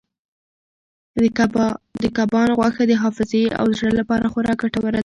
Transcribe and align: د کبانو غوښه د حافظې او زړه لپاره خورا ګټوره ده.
د 2.01 2.03
کبانو 2.17 2.51
غوښه 2.59 2.83
د 2.87 2.93
حافظې 3.01 3.43
او 3.59 3.65
زړه 3.77 3.91
لپاره 3.99 4.25
خورا 4.31 4.53
ګټوره 4.61 4.89
ده. 4.95 4.99